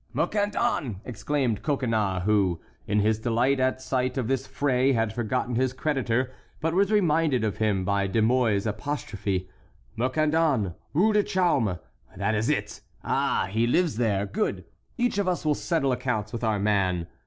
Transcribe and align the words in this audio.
"Mercandon!" 0.15 0.99
exclaimed 1.05 1.61
Coconnas, 1.61 2.23
who, 2.23 2.59
in 2.87 3.01
his 3.01 3.19
delight 3.19 3.59
at 3.59 3.79
sight 3.83 4.17
of 4.17 4.27
this 4.27 4.47
fray, 4.47 4.93
had 4.93 5.13
forgotten 5.13 5.53
his 5.53 5.73
creditor, 5.73 6.31
but 6.59 6.73
was 6.73 6.91
reminded 6.91 7.43
of 7.43 7.57
him 7.57 7.85
by 7.85 8.07
De 8.07 8.19
Mouy's 8.19 8.65
apostrophe; 8.65 9.47
"Mercandon, 9.95 10.73
Rue 10.95 11.13
du 11.13 11.21
Chaume—that 11.21 12.33
is 12.33 12.49
it! 12.49 12.81
Ah, 13.03 13.47
he 13.51 13.67
lives 13.67 13.97
there! 13.97 14.25
Good! 14.25 14.65
Each 14.97 15.19
of 15.19 15.27
us 15.27 15.45
will 15.45 15.53
settle 15.53 15.91
accounts 15.91 16.33
with 16.33 16.43
our 16.43 16.57
man." 16.59 17.05